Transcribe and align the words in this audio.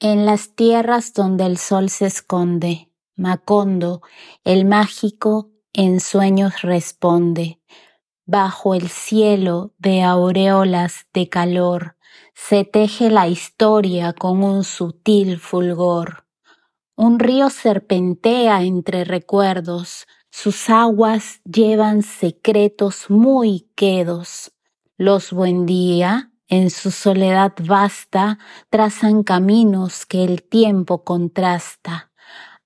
En 0.00 0.26
las 0.26 0.54
tierras 0.54 1.12
donde 1.12 1.44
el 1.44 1.58
sol 1.58 1.90
se 1.90 2.06
esconde, 2.06 2.88
Macondo, 3.16 4.00
el 4.44 4.64
mágico, 4.64 5.50
en 5.72 5.98
sueños 5.98 6.62
responde. 6.62 7.60
Bajo 8.24 8.76
el 8.76 8.90
cielo 8.90 9.74
de 9.76 10.04
aureolas 10.04 11.08
de 11.12 11.28
calor, 11.28 11.96
se 12.32 12.64
teje 12.64 13.10
la 13.10 13.26
historia 13.26 14.12
con 14.12 14.44
un 14.44 14.62
sutil 14.62 15.40
fulgor. 15.40 16.28
Un 16.94 17.18
río 17.18 17.50
serpentea 17.50 18.62
entre 18.62 19.02
recuerdos, 19.02 20.06
sus 20.30 20.70
aguas 20.70 21.40
llevan 21.42 22.02
secretos 22.02 23.10
muy 23.10 23.68
quedos. 23.74 24.52
Los 24.96 25.32
buen 25.32 25.66
día, 25.66 26.27
en 26.48 26.70
su 26.70 26.90
soledad 26.90 27.52
vasta, 27.62 28.38
trazan 28.70 29.22
caminos 29.22 30.06
que 30.06 30.24
el 30.24 30.42
tiempo 30.42 31.04
contrasta. 31.04 32.08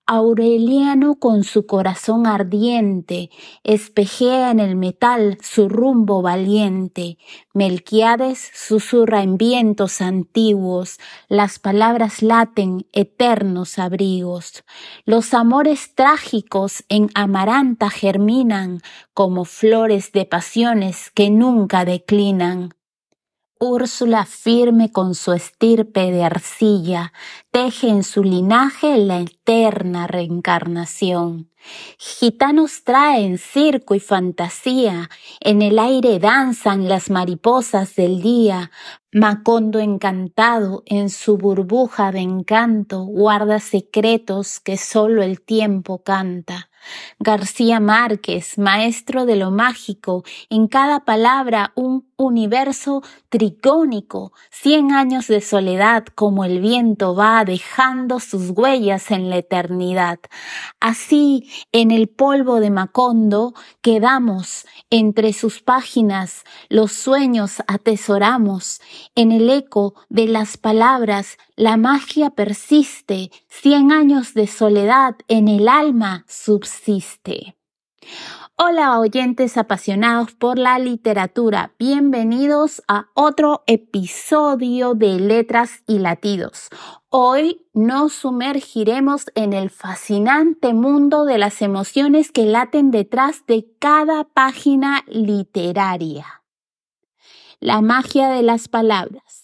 Aureliano 0.05 1.15
con 1.15 1.45
su 1.45 1.65
corazón 1.65 2.27
ardiente 2.27 3.31
espejea 3.63 4.51
en 4.51 4.59
el 4.59 4.75
metal 4.75 5.39
su 5.41 5.69
rumbo 5.69 6.23
valiente. 6.23 7.19
Melquiades 7.55 8.51
susurra 8.53 9.23
en 9.23 9.39
vientos 9.39 10.01
antiguos, 10.01 10.99
las 11.29 11.61
palabras 11.61 12.21
laten 12.21 12.85
eternos 12.93 13.79
abrigos. 13.79 14.65
Los 15.05 15.35
amores 15.35 15.95
trágicos 15.95 16.85
en 16.89 17.09
Amaranta 17.15 17.89
germinan 17.89 18.81
como 19.15 19.45
flores 19.45 20.11
de 20.11 20.27
pasiones 20.27 21.11
que 21.15 21.31
nunca 21.31 21.85
declinan. 21.85 22.71
Úrsula 23.65 24.25
firme 24.25 24.91
con 24.91 25.15
su 25.15 25.33
estirpe 25.33 26.11
de 26.11 26.25
arcilla, 26.25 27.13
teje 27.53 27.91
en 27.91 28.03
su 28.03 28.25
linaje 28.25 28.97
la 28.97 29.21
eterna 29.21 30.09
reencarnación. 30.09 31.49
Gitanos 31.97 32.83
traen 32.83 33.39
circo 33.39 33.95
y 33.95 34.01
fantasía, 34.01 35.09
en 35.39 35.63
el 35.63 35.79
aire 35.79 36.19
danzan 36.19 36.89
las 36.89 37.09
mariposas 37.09 37.95
del 37.95 38.21
día, 38.21 38.73
Macondo 39.13 39.79
encantado 39.79 40.83
en 40.87 41.09
su 41.09 41.39
burbuja 41.39 42.11
de 42.11 42.19
encanto 42.19 43.05
guarda 43.05 43.61
secretos 43.61 44.59
que 44.59 44.77
solo 44.77 45.23
el 45.23 45.41
tiempo 45.41 46.03
canta. 46.03 46.69
García 47.19 47.81
Márquez, 47.81 48.59
maestro 48.59 49.27
de 49.27 49.37
lo 49.37 49.51
mágico, 49.51 50.25
en 50.51 50.69
cada 50.69 51.01
palabra 51.01 51.73
un 51.75 52.07
universo 52.17 53.03
trigónico, 53.29 54.33
cien 54.51 54.93
años 54.93 55.27
de 55.27 55.41
soledad 55.41 56.05
como 56.15 56.45
el 56.45 56.61
viento 56.61 57.15
va 57.15 57.45
dejando 57.45 58.21
sus 58.21 58.51
huellas 58.51 59.11
en 59.11 59.31
la 59.31 59.39
eternidad. 59.39 60.19
Así, 60.81 61.51
en 61.73 61.91
el 61.91 62.09
polvo 62.09 62.61
de 62.61 62.71
Macondo 62.71 63.55
quedamos, 63.81 64.67
entre 64.91 65.33
sus 65.33 65.61
páginas 65.61 66.45
los 66.69 66.93
sueños 66.93 67.63
atesoramos, 67.67 68.81
en 69.15 69.33
el 69.33 69.51
eco 69.51 69.95
de 70.09 70.27
las 70.27 70.57
palabras 70.57 71.39
la 71.57 71.77
magia 71.77 72.31
persiste, 72.31 73.31
cien 73.49 73.93
años 73.93 74.35
de 74.35 74.47
soledad 74.47 75.17
en 75.29 75.49
el 75.49 75.69
alma 75.69 76.25
subsiste. 76.27 77.57
Hola 78.57 78.99
oyentes 78.99 79.57
apasionados 79.57 80.35
por 80.35 80.59
la 80.59 80.79
literatura, 80.79 81.75
bienvenidos 81.79 82.83
a 82.89 83.07
otro 83.15 83.65
episodio 83.67 84.95
de 84.95 85.19
Letras 85.19 85.83
y 85.87 85.99
Latidos. 85.99 86.69
Hoy 87.09 87.67
nos 87.75 88.13
sumergiremos 88.15 89.27
en 89.35 89.53
el 89.53 89.69
fascinante 89.69 90.73
mundo 90.73 91.25
de 91.25 91.39
las 91.39 91.61
emociones 91.61 92.33
que 92.33 92.47
laten 92.47 92.91
detrás 92.91 93.45
de 93.47 93.67
cada 93.79 94.25
página 94.25 95.03
literaria. 95.07 96.43
La 97.61 97.81
magia 97.81 98.29
de 98.29 98.43
las 98.43 98.69
palabras. 98.69 99.42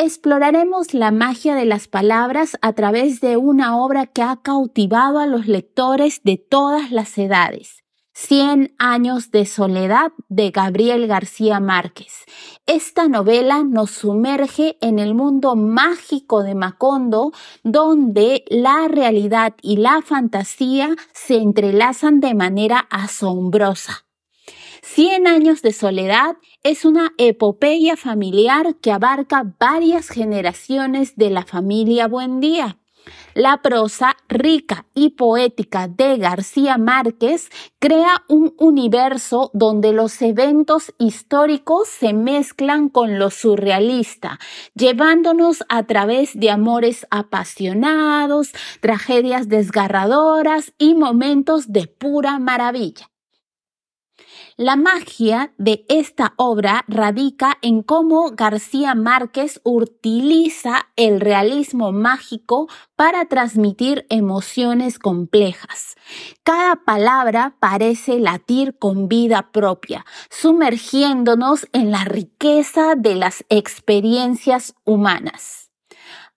Exploraremos 0.00 0.94
la 0.94 1.10
magia 1.10 1.56
de 1.56 1.64
las 1.64 1.88
palabras 1.88 2.56
a 2.62 2.72
través 2.72 3.20
de 3.20 3.36
una 3.36 3.76
obra 3.76 4.06
que 4.06 4.22
ha 4.22 4.36
cautivado 4.36 5.18
a 5.18 5.26
los 5.26 5.48
lectores 5.48 6.20
de 6.22 6.36
todas 6.36 6.92
las 6.92 7.18
edades. 7.18 7.82
Cien 8.12 8.76
años 8.78 9.32
de 9.32 9.44
soledad 9.44 10.12
de 10.28 10.52
Gabriel 10.52 11.08
García 11.08 11.58
Márquez. 11.58 12.26
Esta 12.64 13.08
novela 13.08 13.64
nos 13.64 13.90
sumerge 13.90 14.78
en 14.80 15.00
el 15.00 15.16
mundo 15.16 15.56
mágico 15.56 16.44
de 16.44 16.54
Macondo, 16.54 17.32
donde 17.64 18.44
la 18.50 18.86
realidad 18.86 19.56
y 19.62 19.78
la 19.78 20.00
fantasía 20.00 20.94
se 21.12 21.38
entrelazan 21.38 22.20
de 22.20 22.34
manera 22.34 22.86
asombrosa. 22.88 24.04
Cien 24.80 25.26
años 25.26 25.60
de 25.62 25.72
soledad 25.72 26.36
es 26.62 26.84
una 26.84 27.12
epopeya 27.18 27.96
familiar 27.96 28.76
que 28.80 28.92
abarca 28.92 29.54
varias 29.58 30.08
generaciones 30.08 31.16
de 31.16 31.30
la 31.30 31.44
familia 31.44 32.08
Buendía. 32.08 32.78
La 33.34 33.62
prosa 33.62 34.16
rica 34.28 34.86
y 34.94 35.10
poética 35.10 35.88
de 35.88 36.18
García 36.18 36.76
Márquez 36.76 37.48
crea 37.78 38.24
un 38.28 38.54
universo 38.58 39.50
donde 39.54 39.92
los 39.92 40.20
eventos 40.20 40.92
históricos 40.98 41.88
se 41.88 42.12
mezclan 42.12 42.88
con 42.88 43.18
lo 43.18 43.30
surrealista, 43.30 44.38
llevándonos 44.74 45.64
a 45.68 45.84
través 45.84 46.38
de 46.38 46.50
amores 46.50 47.06
apasionados, 47.10 48.52
tragedias 48.80 49.48
desgarradoras 49.48 50.74
y 50.76 50.94
momentos 50.94 51.72
de 51.72 51.86
pura 51.86 52.38
maravilla. 52.38 53.08
La 54.60 54.74
magia 54.74 55.52
de 55.56 55.86
esta 55.88 56.34
obra 56.34 56.84
radica 56.88 57.58
en 57.62 57.84
cómo 57.84 58.32
García 58.32 58.96
Márquez 58.96 59.60
utiliza 59.62 60.88
el 60.96 61.20
realismo 61.20 61.92
mágico 61.92 62.66
para 62.96 63.26
transmitir 63.26 64.04
emociones 64.08 64.98
complejas. 64.98 65.94
Cada 66.42 66.74
palabra 66.74 67.54
parece 67.60 68.18
latir 68.18 68.76
con 68.76 69.06
vida 69.06 69.52
propia, 69.52 70.04
sumergiéndonos 70.28 71.68
en 71.72 71.92
la 71.92 72.02
riqueza 72.02 72.96
de 72.96 73.14
las 73.14 73.44
experiencias 73.50 74.74
humanas. 74.84 75.70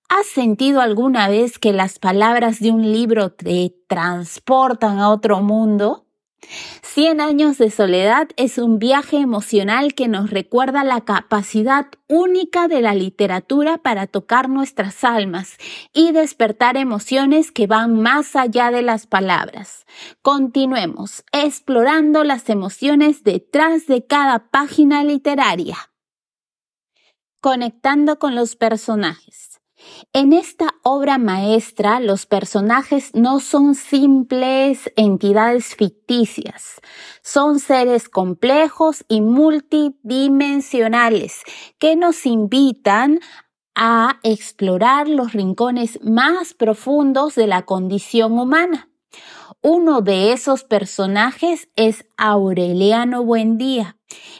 ¿Has 0.09 0.27
sentido 0.27 0.81
alguna 0.81 1.27
vez 1.27 1.57
que 1.57 1.73
las 1.73 1.97
palabras 1.97 2.59
de 2.59 2.69
un 2.69 2.83
libro 2.83 3.31
te 3.31 3.73
transportan 3.88 4.99
a 4.99 5.09
otro 5.09 5.41
mundo? 5.41 6.05
Cien 6.81 7.22
años 7.22 7.57
de 7.57 7.72
soledad 7.72 8.29
es 8.35 8.57
un 8.57 8.79
viaje 8.79 9.18
emocional 9.18 9.94
que 9.94 10.07
nos 10.07 10.29
recuerda 10.29 10.84
la 10.84 11.02
capacidad 11.02 11.85
única 12.09 12.68
de 12.68 12.81
la 12.81 12.94
literatura 12.94 13.78
para 13.78 14.07
tocar 14.07 14.50
nuestras 14.50 15.03
almas 15.03 15.57
y 15.94 16.12
despertar 16.12 16.78
emociones 16.78 17.51
que 17.51 17.68
van 17.68 18.01
más 18.01 18.35
allá 18.35 18.72
de 18.72 18.81
las 18.81 19.07
palabras. 19.07 19.85
Continuemos 20.22 21.24
explorando 21.31 22.24
las 22.24 22.50
emociones 22.50 23.24
detrás 23.24 23.88
de 23.88 24.06
cada 24.06 24.50
página 24.50 25.03
literaria. 25.03 25.78
Conectando 27.40 28.19
con 28.19 28.35
los 28.35 28.56
personajes. 28.56 29.50
En 30.14 30.34
esta 30.34 30.75
obra 30.84 31.18
maestra 31.18 32.00
los 32.00 32.25
personajes 32.25 33.12
no 33.14 33.40
son 33.40 33.75
simples 33.75 34.92
entidades 34.96 35.75
ficticias, 35.75 36.81
son 37.22 37.59
seres 37.59 38.09
complejos 38.09 39.06
y 39.08 39.22
multidimensionales 39.22 41.42
que 41.80 41.96
nos 41.96 42.25
invitan 42.25 43.19
a 43.75 44.19
explorar 44.24 45.08
los 45.08 45.34
rincones 45.34 46.00
más 46.04 46.54
profundos 46.54 47.36
de 47.36 47.48
la 47.48 47.62
condición 47.62 48.38
humana. 48.38 48.89
Uno 49.62 50.01
de 50.01 50.34
esos 50.34 50.63
personajes 50.63 51.69
es 51.75 52.06
Aureliano 52.18 53.24
Buendía, 53.24 53.98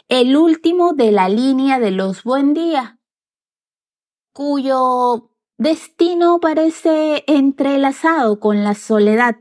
el 0.08 0.36
último 0.36 0.92
de 0.92 1.12
la 1.12 1.28
línea 1.28 1.78
de 1.78 1.92
los 1.92 2.24
Buendía, 2.24 2.98
cuyo 4.32 5.31
destino 5.62 6.40
parece 6.40 7.24
entrelazado 7.26 8.40
con 8.40 8.64
la 8.64 8.74
soledad 8.74 9.36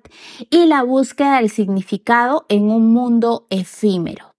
y 0.49 0.67
la 0.67 0.83
búsqueda 0.83 1.37
del 1.37 1.49
significado 1.49 2.45
en 2.47 2.69
un 2.69 2.93
mundo 2.93 3.47
efímero. 3.49 4.35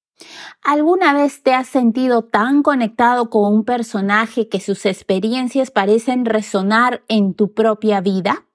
¿Alguna 0.62 1.12
vez 1.12 1.42
te 1.42 1.52
has 1.52 1.66
sentido 1.66 2.22
tan 2.22 2.62
conectado 2.62 3.30
con 3.30 3.52
un 3.52 3.64
personaje 3.64 4.48
que 4.48 4.60
sus 4.60 4.86
experiencias 4.86 5.72
parecen 5.72 6.24
resonar 6.24 7.02
en 7.08 7.34
tu 7.34 7.52
propia 7.52 8.00
vida? 8.00 8.46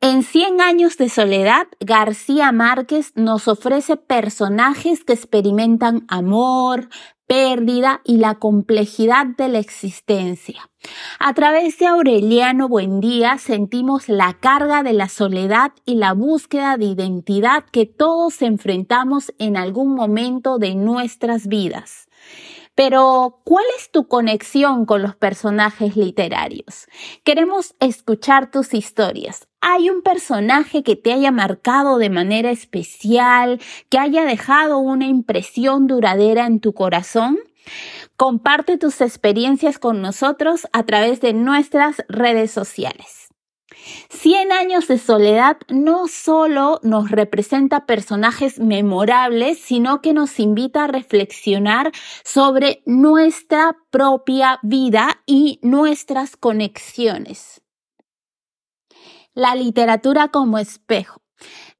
En 0.00 0.22
Cien 0.22 0.60
años 0.60 0.96
de 0.96 1.08
soledad, 1.08 1.66
García 1.80 2.52
Márquez 2.52 3.12
nos 3.16 3.48
ofrece 3.48 3.96
personajes 3.96 5.02
que 5.02 5.14
experimentan 5.14 6.04
amor, 6.08 6.88
pérdida 7.26 8.00
y 8.04 8.18
la 8.18 8.34
complejidad 8.36 9.26
de 9.26 9.48
la 9.48 9.58
existencia. 9.58 10.70
A 11.18 11.32
través 11.32 11.78
de 11.78 11.86
Aureliano 11.86 12.68
Buendía 12.68 13.38
sentimos 13.38 14.08
la 14.08 14.34
carga 14.34 14.82
de 14.82 14.92
la 14.92 15.08
soledad 15.08 15.72
y 15.84 15.94
la 15.94 16.12
búsqueda 16.12 16.76
de 16.76 16.86
identidad 16.86 17.64
que 17.70 17.86
todos 17.86 18.42
enfrentamos 18.42 19.32
en 19.38 19.56
algún 19.56 19.94
momento 19.94 20.58
de 20.58 20.74
nuestras 20.74 21.46
vidas. 21.46 22.08
Pero, 22.74 23.40
¿cuál 23.44 23.64
es 23.78 23.92
tu 23.92 24.08
conexión 24.08 24.84
con 24.84 25.02
los 25.02 25.14
personajes 25.14 25.96
literarios? 25.96 26.88
Queremos 27.22 27.76
escuchar 27.78 28.50
tus 28.50 28.74
historias. 28.74 29.46
¿Hay 29.60 29.90
un 29.90 30.02
personaje 30.02 30.82
que 30.82 30.96
te 30.96 31.12
haya 31.12 31.30
marcado 31.30 31.98
de 31.98 32.10
manera 32.10 32.50
especial, 32.50 33.60
que 33.88 33.98
haya 33.98 34.24
dejado 34.24 34.78
una 34.78 35.06
impresión 35.06 35.86
duradera 35.86 36.46
en 36.46 36.58
tu 36.58 36.74
corazón? 36.74 37.38
Comparte 38.16 38.78
tus 38.78 39.00
experiencias 39.00 39.78
con 39.78 40.02
nosotros 40.02 40.68
a 40.72 40.84
través 40.84 41.20
de 41.20 41.32
nuestras 41.32 42.04
redes 42.08 42.50
sociales. 42.50 43.24
Cien 44.08 44.52
años 44.52 44.88
de 44.88 44.98
soledad 44.98 45.58
no 45.68 46.06
solo 46.06 46.80
nos 46.82 47.10
representa 47.10 47.86
personajes 47.86 48.58
memorables, 48.58 49.58
sino 49.58 50.00
que 50.00 50.12
nos 50.12 50.38
invita 50.38 50.84
a 50.84 50.88
reflexionar 50.88 51.92
sobre 52.24 52.82
nuestra 52.86 53.76
propia 53.90 54.58
vida 54.62 55.20
y 55.26 55.58
nuestras 55.62 56.36
conexiones. 56.36 57.62
La 59.34 59.54
literatura 59.54 60.28
como 60.28 60.58
espejo. 60.58 61.23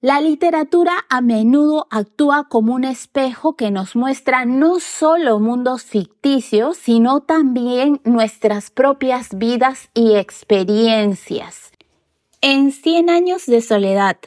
La 0.05 0.21
literatura 0.21 1.07
a 1.09 1.23
menudo 1.23 1.87
actúa 1.89 2.47
como 2.51 2.75
un 2.75 2.85
espejo 2.85 3.57
que 3.57 3.71
nos 3.71 3.97
muestra 3.97 4.45
no 4.45 4.79
solo 4.79 5.41
mundos 5.41 5.83
ficticios, 5.85 6.77
sino 6.77 7.21
también 7.21 8.03
nuestras 8.05 8.71
propias 8.71 9.31
vidas 9.39 9.89
y 9.95 10.17
experiencias. 10.17 11.73
En 12.43 12.71
Cien 12.71 13.09
años 13.09 13.47
de 13.47 13.63
soledad, 13.63 14.19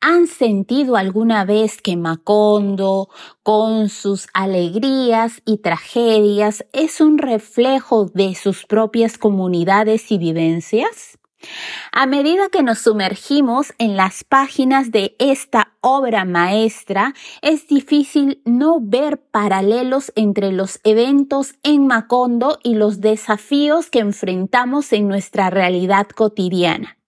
¿han 0.00 0.28
sentido 0.28 0.96
alguna 0.96 1.44
vez 1.44 1.82
que 1.82 1.98
Macondo, 1.98 3.10
con 3.42 3.90
sus 3.90 4.28
alegrías 4.32 5.42
y 5.44 5.58
tragedias, 5.58 6.64
es 6.72 7.02
un 7.02 7.18
reflejo 7.18 8.06
de 8.06 8.34
sus 8.34 8.64
propias 8.64 9.18
comunidades 9.18 10.10
y 10.10 10.16
vivencias? 10.16 11.17
A 11.92 12.06
medida 12.06 12.48
que 12.48 12.62
nos 12.62 12.80
sumergimos 12.80 13.72
en 13.78 13.96
las 13.96 14.24
páginas 14.24 14.90
de 14.90 15.16
esta 15.18 15.74
obra 15.80 16.24
maestra, 16.24 17.14
es 17.42 17.66
difícil 17.68 18.42
no 18.44 18.78
ver 18.80 19.20
paralelos 19.20 20.12
entre 20.16 20.52
los 20.52 20.80
eventos 20.84 21.54
en 21.62 21.86
Macondo 21.86 22.58
y 22.62 22.74
los 22.74 23.00
desafíos 23.00 23.90
que 23.90 24.00
enfrentamos 24.00 24.92
en 24.92 25.08
nuestra 25.08 25.50
realidad 25.50 26.08
cotidiana. 26.08 26.98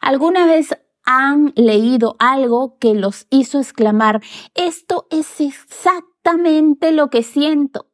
¿Alguna 0.00 0.46
vez 0.46 0.76
han 1.04 1.52
leído 1.56 2.16
algo 2.18 2.78
que 2.78 2.94
los 2.94 3.26
hizo 3.30 3.58
exclamar, 3.58 4.22
esto 4.54 5.06
es 5.10 5.40
exactamente 5.40 6.92
lo 6.92 7.10
que 7.10 7.22
siento? 7.22 7.91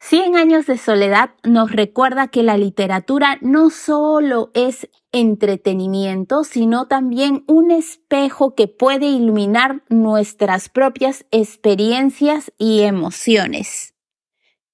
Cien 0.00 0.36
años 0.36 0.66
de 0.66 0.78
soledad 0.78 1.30
nos 1.42 1.72
recuerda 1.72 2.28
que 2.28 2.42
la 2.42 2.56
literatura 2.56 3.38
no 3.40 3.68
solo 3.68 4.50
es 4.54 4.88
entretenimiento, 5.10 6.44
sino 6.44 6.86
también 6.86 7.44
un 7.48 7.70
espejo 7.70 8.54
que 8.54 8.68
puede 8.68 9.06
iluminar 9.06 9.82
nuestras 9.88 10.68
propias 10.68 11.26
experiencias 11.30 12.52
y 12.58 12.82
emociones. 12.82 13.94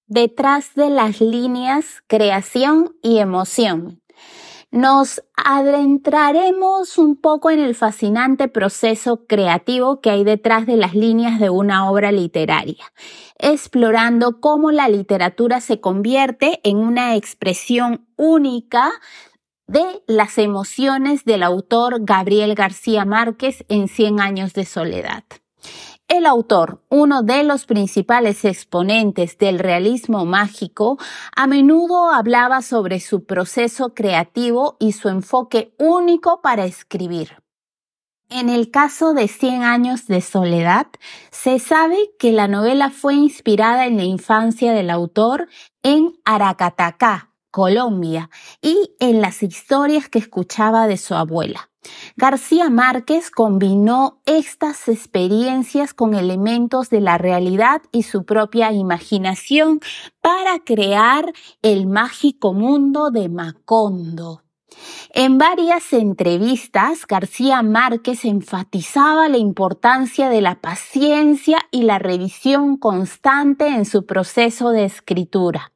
Detrás 0.06 0.74
de 0.74 0.90
las 0.90 1.20
líneas, 1.20 2.02
creación 2.06 2.94
y 3.02 3.18
emoción 3.18 4.02
nos 4.74 5.22
adentraremos 5.36 6.98
un 6.98 7.14
poco 7.14 7.52
en 7.52 7.60
el 7.60 7.76
fascinante 7.76 8.48
proceso 8.48 9.24
creativo 9.28 10.00
que 10.00 10.10
hay 10.10 10.24
detrás 10.24 10.66
de 10.66 10.76
las 10.76 10.94
líneas 10.96 11.38
de 11.38 11.48
una 11.48 11.88
obra 11.88 12.10
literaria, 12.10 12.92
explorando 13.38 14.40
cómo 14.40 14.72
la 14.72 14.88
literatura 14.88 15.60
se 15.60 15.80
convierte 15.80 16.58
en 16.64 16.78
una 16.78 17.14
expresión 17.14 18.08
única 18.16 18.90
de 19.68 20.02
las 20.08 20.38
emociones 20.38 21.24
del 21.24 21.44
autor 21.44 21.98
Gabriel 22.00 22.56
García 22.56 23.04
Márquez 23.04 23.64
en 23.68 23.86
Cien 23.86 24.18
años 24.18 24.54
de 24.54 24.64
soledad. 24.64 25.22
El 26.14 26.26
autor, 26.26 26.80
uno 26.90 27.24
de 27.24 27.42
los 27.42 27.66
principales 27.66 28.44
exponentes 28.44 29.36
del 29.36 29.58
realismo 29.58 30.24
mágico, 30.24 30.96
a 31.34 31.48
menudo 31.48 32.08
hablaba 32.12 32.62
sobre 32.62 33.00
su 33.00 33.24
proceso 33.24 33.94
creativo 33.94 34.76
y 34.78 34.92
su 34.92 35.08
enfoque 35.08 35.74
único 35.76 36.40
para 36.40 36.66
escribir. 36.66 37.42
En 38.30 38.48
el 38.48 38.70
caso 38.70 39.12
de 39.12 39.26
Cien 39.26 39.64
años 39.64 40.06
de 40.06 40.20
soledad, 40.20 40.86
se 41.32 41.58
sabe 41.58 41.98
que 42.16 42.30
la 42.30 42.46
novela 42.46 42.90
fue 42.90 43.14
inspirada 43.14 43.84
en 43.86 43.96
la 43.96 44.04
infancia 44.04 44.72
del 44.72 44.90
autor 44.90 45.48
en 45.82 46.12
Aracatacá, 46.24 47.32
Colombia, 47.50 48.30
y 48.62 48.94
en 49.00 49.20
las 49.20 49.42
historias 49.42 50.08
que 50.08 50.20
escuchaba 50.20 50.86
de 50.86 50.96
su 50.96 51.16
abuela. 51.16 51.70
García 52.16 52.70
Márquez 52.70 53.30
combinó 53.30 54.20
estas 54.26 54.88
experiencias 54.88 55.94
con 55.94 56.14
elementos 56.14 56.90
de 56.90 57.00
la 57.00 57.18
realidad 57.18 57.82
y 57.92 58.04
su 58.04 58.24
propia 58.24 58.72
imaginación 58.72 59.80
para 60.20 60.60
crear 60.60 61.32
el 61.62 61.86
mágico 61.86 62.52
mundo 62.52 63.10
de 63.10 63.28
Macondo. 63.28 64.44
En 65.10 65.38
varias 65.38 65.92
entrevistas, 65.92 67.06
García 67.06 67.62
Márquez 67.62 68.24
enfatizaba 68.24 69.28
la 69.28 69.38
importancia 69.38 70.28
de 70.28 70.40
la 70.40 70.60
paciencia 70.60 71.58
y 71.70 71.82
la 71.82 71.98
revisión 71.98 72.76
constante 72.76 73.68
en 73.68 73.84
su 73.84 74.06
proceso 74.06 74.70
de 74.70 74.84
escritura. 74.84 75.73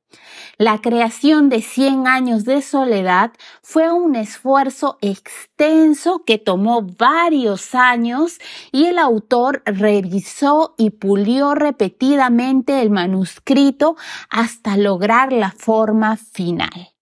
La 0.61 0.81
creación 0.81 1.51
de 1.51 1.63
Cien 1.63 2.09
años 2.09 2.45
de 2.45 2.63
soledad 2.63 3.31
fue 3.63 3.93
un 3.93 4.17
esfuerzo 4.17 4.99
extenso 5.01 6.25
que 6.27 6.37
tomó 6.39 6.83
varios 6.83 7.77
años 7.77 8.41
y 8.73 8.87
el 8.87 8.99
autor 8.99 9.63
revisó 9.65 10.75
y 10.77 10.91
pulió 10.91 11.55
repetidamente 11.55 12.83
el 12.83 12.91
manuscrito 12.91 13.95
hasta 14.31 14.77
lograr 14.77 15.33
la 15.33 15.53
forma 15.53 16.17
final. 16.17 16.93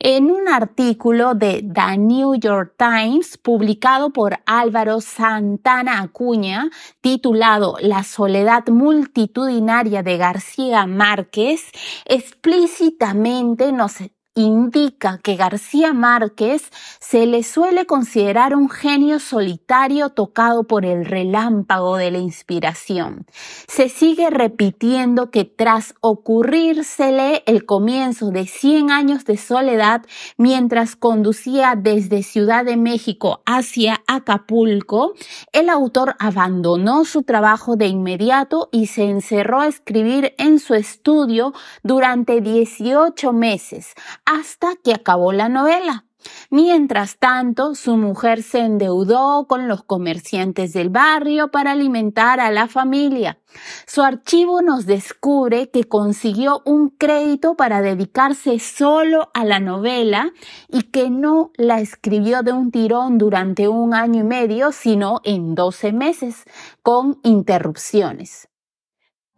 En 0.00 0.30
un 0.30 0.46
artículo 0.46 1.34
de 1.34 1.60
The 1.74 1.98
New 1.98 2.36
York 2.36 2.74
Times 2.78 3.36
publicado 3.36 4.10
por 4.10 4.38
Álvaro 4.46 5.00
Santana 5.00 6.00
Acuña, 6.00 6.70
titulado 7.00 7.74
La 7.80 8.04
soledad 8.04 8.68
multitudinaria 8.68 10.04
de 10.04 10.16
García 10.16 10.86
Márquez, 10.86 11.72
explícitamente 12.04 13.72
nos 13.72 13.96
indica 14.38 15.18
que 15.18 15.34
García 15.34 15.92
Márquez 15.92 16.70
se 17.00 17.26
le 17.26 17.42
suele 17.42 17.86
considerar 17.86 18.54
un 18.54 18.70
genio 18.70 19.18
solitario 19.18 20.10
tocado 20.10 20.64
por 20.64 20.84
el 20.84 21.04
relámpago 21.04 21.96
de 21.96 22.12
la 22.12 22.18
inspiración. 22.18 23.26
Se 23.66 23.88
sigue 23.88 24.30
repitiendo 24.30 25.32
que 25.32 25.44
tras 25.44 25.94
ocurrírsele 26.00 27.42
el 27.46 27.66
comienzo 27.66 28.30
de 28.30 28.46
100 28.46 28.92
años 28.92 29.24
de 29.24 29.36
soledad 29.36 30.02
mientras 30.36 30.94
conducía 30.94 31.74
desde 31.76 32.22
Ciudad 32.22 32.64
de 32.64 32.76
México 32.76 33.42
hacia 33.44 34.02
Acapulco, 34.06 35.14
el 35.52 35.68
autor 35.68 36.14
abandonó 36.20 37.04
su 37.04 37.24
trabajo 37.24 37.74
de 37.74 37.88
inmediato 37.88 38.68
y 38.70 38.86
se 38.86 39.04
encerró 39.04 39.60
a 39.62 39.66
escribir 39.66 40.34
en 40.38 40.60
su 40.60 40.74
estudio 40.74 41.52
durante 41.82 42.40
18 42.40 43.32
meses 43.32 43.94
hasta 44.28 44.76
que 44.84 44.92
acabó 44.92 45.32
la 45.32 45.48
novela. 45.48 46.04
Mientras 46.50 47.16
tanto, 47.18 47.74
su 47.74 47.96
mujer 47.96 48.42
se 48.42 48.58
endeudó 48.58 49.46
con 49.48 49.68
los 49.68 49.82
comerciantes 49.84 50.74
del 50.74 50.90
barrio 50.90 51.50
para 51.50 51.70
alimentar 51.70 52.38
a 52.40 52.50
la 52.50 52.66
familia. 52.68 53.38
Su 53.86 54.02
archivo 54.02 54.60
nos 54.60 54.84
descubre 54.84 55.70
que 55.70 55.84
consiguió 55.84 56.60
un 56.66 56.90
crédito 56.90 57.54
para 57.54 57.80
dedicarse 57.80 58.58
solo 58.58 59.30
a 59.32 59.46
la 59.46 59.60
novela 59.60 60.32
y 60.68 60.82
que 60.84 61.08
no 61.08 61.50
la 61.56 61.80
escribió 61.80 62.42
de 62.42 62.52
un 62.52 62.70
tirón 62.70 63.16
durante 63.16 63.68
un 63.68 63.94
año 63.94 64.20
y 64.20 64.26
medio, 64.26 64.72
sino 64.72 65.20
en 65.24 65.54
12 65.54 65.92
meses, 65.92 66.44
con 66.82 67.18
interrupciones. 67.22 68.47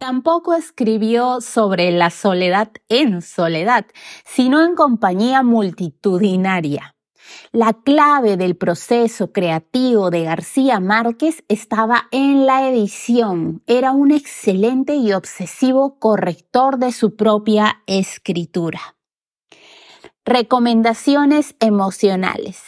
Tampoco 0.01 0.55
escribió 0.55 1.41
sobre 1.41 1.91
la 1.91 2.09
soledad 2.09 2.71
en 2.89 3.21
soledad, 3.21 3.85
sino 4.25 4.65
en 4.65 4.73
compañía 4.73 5.43
multitudinaria. 5.43 6.95
La 7.51 7.73
clave 7.73 8.35
del 8.35 8.57
proceso 8.57 9.31
creativo 9.31 10.09
de 10.09 10.23
García 10.23 10.79
Márquez 10.79 11.43
estaba 11.49 12.07
en 12.09 12.47
la 12.47 12.67
edición. 12.67 13.61
Era 13.67 13.91
un 13.91 14.09
excelente 14.09 14.95
y 14.95 15.13
obsesivo 15.13 15.99
corrector 15.99 16.79
de 16.79 16.93
su 16.93 17.15
propia 17.15 17.83
escritura. 17.85 18.95
Recomendaciones 20.33 21.55
emocionales. 21.59 22.63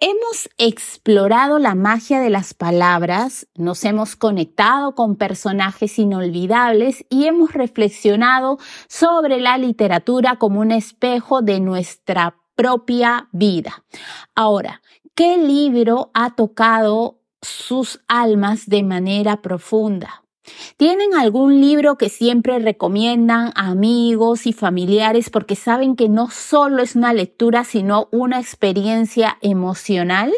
Hemos 0.00 0.50
explorado 0.58 1.58
la 1.58 1.74
magia 1.74 2.20
de 2.20 2.28
las 2.28 2.52
palabras, 2.52 3.48
nos 3.56 3.86
hemos 3.86 4.16
conectado 4.16 4.94
con 4.94 5.16
personajes 5.16 5.98
inolvidables 5.98 7.06
y 7.08 7.24
hemos 7.24 7.54
reflexionado 7.54 8.58
sobre 8.86 9.40
la 9.40 9.56
literatura 9.56 10.36
como 10.36 10.60
un 10.60 10.72
espejo 10.72 11.40
de 11.40 11.60
nuestra 11.60 12.36
propia 12.54 13.30
vida. 13.32 13.82
Ahora, 14.34 14.82
¿qué 15.14 15.38
libro 15.38 16.10
ha 16.12 16.34
tocado 16.34 17.22
sus 17.40 18.02
almas 18.08 18.68
de 18.68 18.82
manera 18.82 19.40
profunda? 19.40 20.24
¿Tienen 20.76 21.14
algún 21.14 21.60
libro 21.60 21.96
que 21.96 22.08
siempre 22.08 22.58
recomiendan 22.58 23.52
a 23.54 23.68
amigos 23.68 24.46
y 24.46 24.52
familiares 24.52 25.30
porque 25.30 25.56
saben 25.56 25.96
que 25.96 26.08
no 26.08 26.30
solo 26.30 26.82
es 26.82 26.96
una 26.96 27.12
lectura, 27.12 27.64
sino 27.64 28.08
una 28.10 28.40
experiencia 28.40 29.38
emocional? 29.42 30.32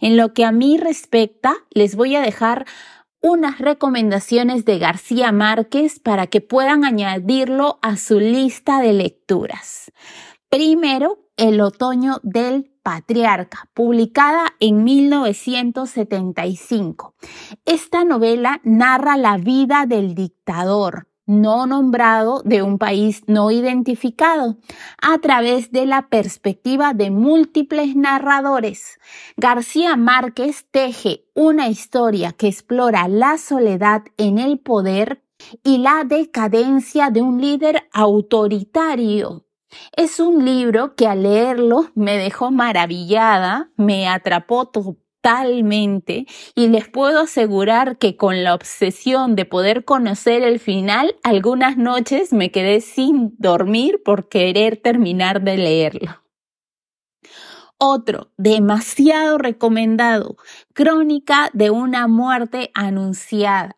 En 0.00 0.16
lo 0.16 0.32
que 0.32 0.44
a 0.44 0.52
mí 0.52 0.78
respecta, 0.78 1.54
les 1.70 1.96
voy 1.96 2.16
a 2.16 2.22
dejar 2.22 2.66
unas 3.20 3.58
recomendaciones 3.58 4.64
de 4.64 4.78
García 4.78 5.32
Márquez 5.32 5.98
para 5.98 6.26
que 6.28 6.40
puedan 6.40 6.84
añadirlo 6.84 7.78
a 7.82 7.96
su 7.96 8.20
lista 8.20 8.80
de 8.80 8.92
lecturas. 8.92 9.92
Primero, 10.48 11.25
El 11.36 11.60
otoño 11.60 12.20
del 12.22 12.72
Patriarca, 12.82 13.68
publicada 13.74 14.54
en 14.58 14.84
1975. 14.84 17.14
Esta 17.66 18.04
novela 18.04 18.62
narra 18.64 19.18
la 19.18 19.36
vida 19.36 19.84
del 19.86 20.14
dictador 20.14 21.08
no 21.26 21.66
nombrado 21.66 22.40
de 22.44 22.62
un 22.62 22.78
país 22.78 23.22
no 23.26 23.50
identificado 23.50 24.56
a 25.02 25.18
través 25.18 25.72
de 25.72 25.84
la 25.84 26.08
perspectiva 26.08 26.94
de 26.94 27.10
múltiples 27.10 27.96
narradores. 27.96 28.98
García 29.36 29.96
Márquez 29.96 30.66
teje 30.70 31.24
una 31.34 31.68
historia 31.68 32.32
que 32.32 32.46
explora 32.46 33.08
la 33.08 33.38
soledad 33.38 34.04
en 34.16 34.38
el 34.38 34.58
poder 34.58 35.22
y 35.62 35.78
la 35.78 36.04
decadencia 36.04 37.10
de 37.10 37.22
un 37.22 37.40
líder 37.40 37.88
autoritario 37.92 39.45
es 39.96 40.20
un 40.20 40.44
libro 40.44 40.94
que 40.94 41.06
al 41.06 41.22
leerlo 41.22 41.90
me 41.94 42.16
dejó 42.16 42.50
maravillada, 42.50 43.70
me 43.76 44.08
atrapó 44.08 44.66
totalmente 44.66 46.26
y 46.54 46.68
les 46.68 46.88
puedo 46.88 47.20
asegurar 47.20 47.98
que 47.98 48.16
con 48.16 48.44
la 48.44 48.54
obsesión 48.54 49.36
de 49.36 49.44
poder 49.44 49.84
conocer 49.84 50.42
el 50.42 50.60
final, 50.60 51.16
algunas 51.22 51.76
noches 51.76 52.32
me 52.32 52.50
quedé 52.50 52.80
sin 52.80 53.34
dormir 53.38 54.02
por 54.04 54.28
querer 54.28 54.76
terminar 54.76 55.42
de 55.42 55.56
leerlo. 55.56 56.22
Otro, 57.78 58.30
demasiado 58.38 59.36
recomendado, 59.36 60.36
Crónica 60.72 61.50
de 61.52 61.70
una 61.70 62.08
muerte 62.08 62.70
anunciada 62.74 63.75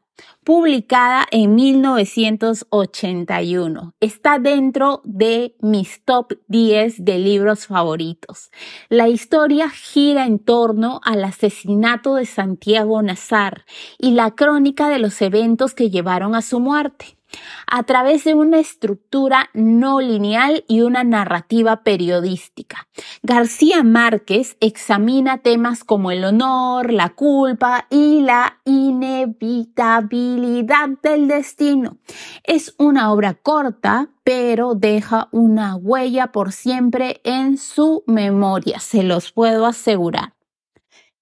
publicada 0.49 1.29
en 1.31 1.55
1981. 1.57 3.93
Está 4.01 4.39
dentro 4.39 5.03
de 5.05 5.55
mis 5.61 6.03
top 6.07 6.33
10 6.47 7.05
de 7.05 7.19
libros 7.19 7.67
favoritos. 7.67 8.51
La 8.89 9.09
historia 9.09 9.69
gira 9.69 10.25
en 10.25 10.39
torno 10.39 11.03
al 11.05 11.23
asesinato 11.25 12.15
de 12.15 12.25
Santiago 12.25 13.03
Nazar 13.03 13.67
y 13.99 14.13
la 14.13 14.31
crónica 14.31 14.89
de 14.89 14.99
los 14.99 15.21
eventos 15.21 15.75
que 15.75 15.91
llevaron 15.91 16.35
a 16.35 16.41
su 16.41 16.61
muerte 16.61 17.18
a 17.67 17.83
través 17.83 18.25
de 18.25 18.35
una 18.35 18.59
estructura 18.59 19.51
no 19.55 20.01
lineal 20.01 20.65
y 20.69 20.81
una 20.81 21.05
narrativa 21.05 21.83
periodística. 21.83 22.89
García 23.23 23.83
Márquez 23.83 24.57
examina 24.61 25.39
temas 25.39 25.85
como 25.85 26.11
el 26.11 26.25
honor, 26.25 26.93
la 26.93 27.11
culpa 27.11 27.87
y 27.91 28.21
la 28.21 28.61
inevitabilidad 28.65 30.89
del 31.03 31.29
destino. 31.29 31.99
Es 32.45 32.75
una 32.79 33.13
obra 33.13 33.35
corta, 33.35 34.09
pero 34.25 34.75
deja 34.75 35.29
una 35.33 35.77
huella 35.77 36.33
por 36.33 36.53
siempre 36.53 37.21
en 37.25 37.59
su 37.59 38.05
memoria, 38.07 38.81
se 38.81 39.03
los 39.03 39.33
puedo 39.33 39.67
asegurar. 39.67 40.35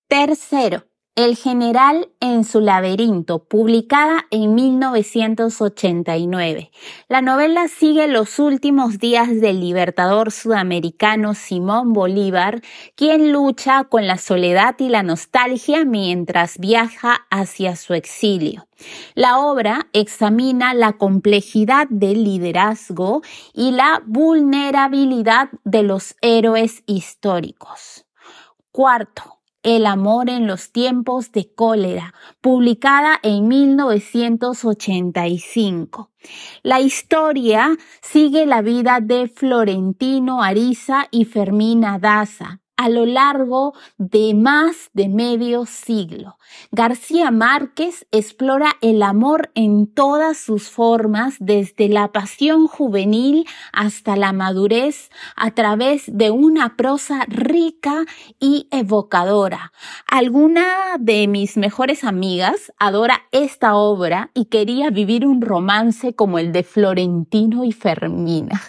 Tercero, 0.09 0.85
el 1.17 1.35
general 1.35 2.09
en 2.21 2.45
su 2.45 2.61
laberinto, 2.61 3.43
publicada 3.43 4.27
en 4.31 4.55
1989. 4.55 6.71
La 7.09 7.23
novela 7.23 7.69
sigue 7.69 8.07
los 8.07 8.39
últimos 8.39 8.99
días 8.99 9.41
del 9.41 9.61
libertador 9.61 10.31
sudamericano 10.31 11.33
Simón 11.33 11.95
Bolívar, 11.95 12.61
quien 12.97 13.33
lucha 13.33 13.85
con 13.85 14.07
la 14.07 14.19
soledad 14.19 14.75
y 14.79 14.91
la 14.91 15.03
nostalgia 15.03 15.87
mientras 15.87 16.59
viaja 16.59 17.27
hacia 17.31 17.77
su 17.77 17.95
exilio. 17.95 18.69
La 19.15 19.39
obra 19.39 19.89
examina 19.95 20.75
la 20.75 20.93
complejidad 20.93 21.87
del 21.89 22.25
liderazgo 22.25 23.23
y 23.55 23.71
la 23.71 24.03
vulnerabilidad 24.05 25.49
de 25.65 25.83
los 25.83 26.15
héroes 26.21 26.83
históricos. 26.85 28.05
Cuarto, 28.71 29.36
el 29.67 29.85
amor 29.85 30.31
en 30.31 30.47
los 30.47 30.71
tiempos 30.71 31.33
de 31.33 31.53
cólera, 31.53 32.15
publicada 32.41 33.19
en 33.25 33.49
1985. 33.49 36.13
La 36.63 36.81
historia 36.81 37.77
sigue 38.01 38.47
la 38.47 38.63
vida 38.63 39.01
de 39.03 39.27
Florentino 39.27 40.41
Ariza 40.41 41.09
y 41.11 41.25
Fermina 41.25 41.99
Daza, 41.99 42.61
a 42.77 42.89
lo 42.89 43.07
largo 43.07 43.75
de 43.97 44.35
más 44.35 44.91
de 44.93 45.09
medio 45.09 45.67
siglo. 45.67 46.39
García 46.71 47.31
Márquez 47.31 48.07
explora 48.11 48.73
el 48.81 49.03
amor 49.03 49.51
en 49.55 49.87
todas 49.87 50.39
sus 50.39 50.69
formas, 50.69 51.37
desde 51.39 51.89
la 51.89 52.13
pasión 52.13 52.67
juvenil 52.67 53.47
hasta 53.73 54.17
la 54.17 54.33
madurez, 54.33 55.11
a 55.37 55.53
través 55.53 56.05
de 56.07 56.31
una 56.31 56.77
prosa 56.77 57.25
rica 57.29 58.05
y 58.39 58.69
evocadora. 58.71 59.73
Alguna 60.07 60.67
de 60.99 61.27
mis 61.29 61.57
mejores 61.57 62.05
amigas 62.05 62.73
adora 62.79 63.23
esta 63.33 63.77
obra 63.77 64.31
y 64.35 64.47
quería 64.47 64.91
vivir 64.91 65.27
un 65.27 65.41
romance 65.41 66.15
como 66.15 66.39
el 66.39 66.53
de 66.53 66.63
Florentino 66.63 67.65
y 67.65 67.73
Fermina. 67.73 68.61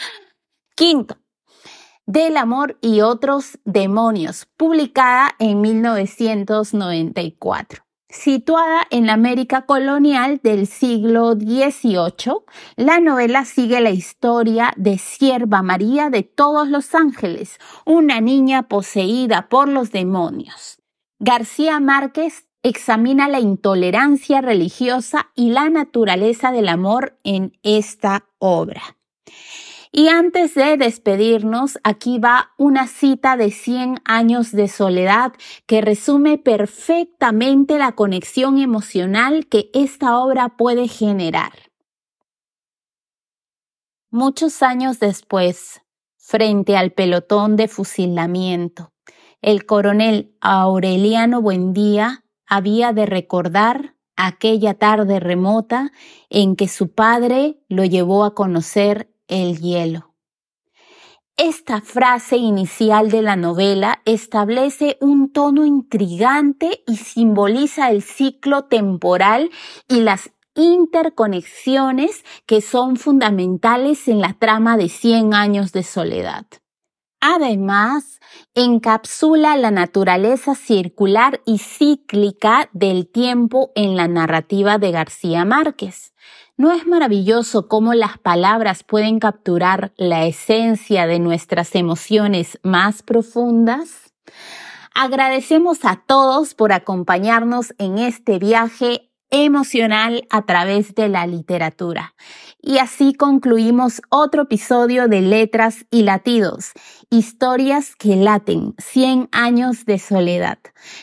Quinto, 0.74 1.19
del 2.06 2.36
amor 2.36 2.78
y 2.80 3.00
otros 3.00 3.58
demonios, 3.64 4.46
publicada 4.56 5.34
en 5.38 5.60
1994. 5.60 7.84
Situada 8.10 8.88
en 8.90 9.06
la 9.06 9.12
América 9.12 9.66
colonial 9.66 10.40
del 10.42 10.66
siglo 10.66 11.34
XVIII, 11.34 12.42
la 12.74 12.98
novela 12.98 13.44
sigue 13.44 13.80
la 13.80 13.90
historia 13.90 14.72
de 14.76 14.98
Sierva 14.98 15.62
María 15.62 16.10
de 16.10 16.24
todos 16.24 16.68
los 16.68 16.96
ángeles, 16.96 17.60
una 17.86 18.20
niña 18.20 18.64
poseída 18.64 19.48
por 19.48 19.68
los 19.68 19.92
demonios. 19.92 20.80
García 21.20 21.78
Márquez 21.78 22.48
examina 22.64 23.28
la 23.28 23.38
intolerancia 23.38 24.40
religiosa 24.40 25.30
y 25.36 25.50
la 25.50 25.70
naturaleza 25.70 26.50
del 26.50 26.68
amor 26.68 27.16
en 27.22 27.56
esta 27.62 28.26
obra. 28.38 28.82
Y 29.92 30.08
antes 30.08 30.54
de 30.54 30.76
despedirnos, 30.76 31.78
aquí 31.82 32.20
va 32.20 32.52
una 32.56 32.86
cita 32.86 33.36
de 33.36 33.50
100 33.50 34.00
años 34.04 34.52
de 34.52 34.68
soledad 34.68 35.32
que 35.66 35.80
resume 35.80 36.38
perfectamente 36.38 37.76
la 37.76 37.92
conexión 37.92 38.58
emocional 38.58 39.46
que 39.48 39.68
esta 39.74 40.18
obra 40.18 40.56
puede 40.56 40.86
generar. 40.86 41.52
Muchos 44.12 44.62
años 44.62 45.00
después, 45.00 45.82
frente 46.16 46.76
al 46.76 46.92
pelotón 46.92 47.56
de 47.56 47.66
fusilamiento, 47.66 48.92
el 49.42 49.66
coronel 49.66 50.36
Aureliano 50.40 51.42
Buendía 51.42 52.24
había 52.46 52.92
de 52.92 53.06
recordar 53.06 53.96
aquella 54.16 54.74
tarde 54.74 55.18
remota 55.18 55.92
en 56.28 56.54
que 56.54 56.68
su 56.68 56.92
padre 56.92 57.58
lo 57.68 57.84
llevó 57.84 58.24
a 58.24 58.34
conocer 58.34 59.09
el 59.30 59.58
hielo. 59.58 60.14
Esta 61.36 61.80
frase 61.80 62.36
inicial 62.36 63.10
de 63.10 63.22
la 63.22 63.34
novela 63.34 64.02
establece 64.04 64.98
un 65.00 65.32
tono 65.32 65.64
intrigante 65.64 66.82
y 66.86 66.96
simboliza 66.96 67.90
el 67.90 68.02
ciclo 68.02 68.64
temporal 68.64 69.50
y 69.88 70.00
las 70.00 70.30
interconexiones 70.54 72.24
que 72.44 72.60
son 72.60 72.96
fundamentales 72.96 74.06
en 74.08 74.20
la 74.20 74.34
trama 74.34 74.76
de 74.76 74.90
Cien 74.90 75.32
años 75.32 75.72
de 75.72 75.82
soledad. 75.82 76.44
Además, 77.22 78.18
encapsula 78.54 79.56
la 79.56 79.70
naturaleza 79.70 80.54
circular 80.54 81.40
y 81.46 81.58
cíclica 81.58 82.68
del 82.72 83.08
tiempo 83.10 83.72
en 83.74 83.96
la 83.96 84.08
narrativa 84.08 84.78
de 84.78 84.90
García 84.90 85.44
Márquez. 85.44 86.09
¿No 86.60 86.72
es 86.72 86.86
maravilloso 86.86 87.68
cómo 87.68 87.94
las 87.94 88.18
palabras 88.18 88.84
pueden 88.84 89.18
capturar 89.18 89.94
la 89.96 90.26
esencia 90.26 91.06
de 91.06 91.18
nuestras 91.18 91.74
emociones 91.74 92.58
más 92.62 93.02
profundas? 93.02 94.12
Agradecemos 94.94 95.86
a 95.86 96.02
todos 96.06 96.52
por 96.52 96.74
acompañarnos 96.74 97.72
en 97.78 97.96
este 97.96 98.38
viaje 98.38 99.10
emocional 99.30 100.26
a 100.28 100.42
través 100.42 100.94
de 100.94 101.08
la 101.08 101.26
literatura. 101.26 102.14
Y 102.62 102.78
así 102.78 103.14
concluimos 103.14 104.02
otro 104.10 104.42
episodio 104.42 105.08
de 105.08 105.22
Letras 105.22 105.86
y 105.90 106.02
Latidos, 106.02 106.72
historias 107.08 107.96
que 107.96 108.16
laten, 108.16 108.74
100 108.76 109.30
años 109.32 109.86
de 109.86 109.98
soledad. 109.98 110.58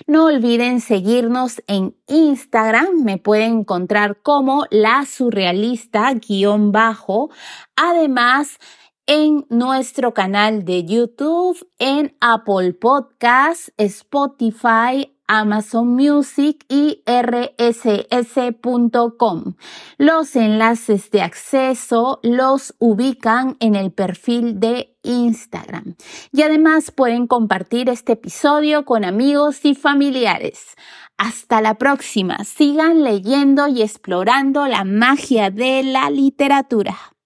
No 0.05 0.25
olviden 0.25 0.81
seguirnos 0.81 1.63
en 1.65 1.95
Instagram, 2.07 3.03
me 3.03 3.17
pueden 3.17 3.59
encontrar 3.59 4.21
como 4.21 4.65
la 4.69 5.05
surrealista 5.05 6.13
guion 6.13 6.71
bajo. 6.71 7.31
Además, 7.75 8.59
en 9.07 9.45
nuestro 9.49 10.13
canal 10.13 10.63
de 10.63 10.83
YouTube, 10.85 11.57
en 11.79 12.15
Apple 12.19 12.73
Podcasts, 12.73 13.73
Spotify, 13.77 15.16
Amazon 15.27 15.95
Music 15.95 16.65
y 16.69 17.03
rss.com. 17.05 18.63
Los 19.97 20.35
enlaces 20.35 21.11
de 21.11 21.21
acceso 21.21 22.19
los 22.23 22.75
ubican 22.79 23.57
en 23.59 23.75
el 23.75 23.91
perfil 23.91 24.59
de 24.59 24.95
Instagram. 25.03 25.95
Y 26.31 26.41
además 26.41 26.91
pueden 26.91 27.27
compartir 27.27 27.89
este 27.89 28.13
episodio 28.13 28.85
con 28.85 29.05
amigos 29.05 29.65
y 29.65 29.75
familiares. 29.75 30.75
Hasta 31.17 31.61
la 31.61 31.75
próxima. 31.75 32.43
Sigan 32.43 33.03
leyendo 33.03 33.67
y 33.67 33.81
explorando 33.81 34.67
la 34.67 34.83
magia 34.83 35.49
de 35.49 35.83
la 35.83 36.09
literatura. 36.09 37.16